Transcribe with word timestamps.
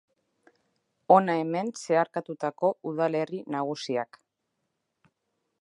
Hona 1.15 1.35
hemen 1.41 1.69
zeharkatutako 1.83 2.73
udalerri 2.93 3.45
nagusiak. 3.57 4.23